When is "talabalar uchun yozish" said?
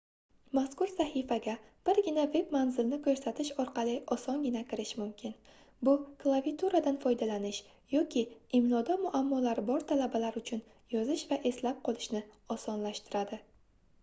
9.93-11.27